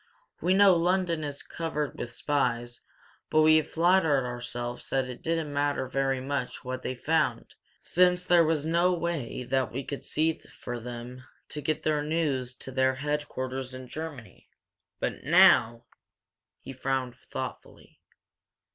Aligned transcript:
"We 0.41 0.55
know 0.55 0.73
London 0.75 1.23
is 1.23 1.43
covered 1.43 1.95
with 1.95 2.09
spies 2.09 2.81
but 3.29 3.41
we 3.43 3.57
have 3.57 3.69
flattered 3.69 4.25
ourselves 4.25 4.89
that 4.89 5.07
it 5.07 5.21
didn't 5.21 5.53
matter 5.53 5.87
very 5.87 6.19
much 6.19 6.65
what 6.65 6.81
they 6.81 6.95
found, 6.95 7.53
since 7.83 8.25
there 8.25 8.43
was 8.43 8.65
no 8.65 8.93
way 8.93 9.43
that 9.43 9.71
we 9.71 9.83
could 9.83 10.03
see 10.03 10.33
for 10.33 10.79
them 10.79 11.25
to 11.49 11.61
get 11.61 11.83
their 11.83 12.01
news 12.01 12.55
to 12.55 12.71
their 12.71 12.95
headquarters 12.95 13.75
in 13.75 13.87
Germany. 13.87 14.49
But 14.99 15.23
now" 15.23 15.85
He 16.63 16.73
frowned 16.73 17.15
thoughtfully. 17.15 17.99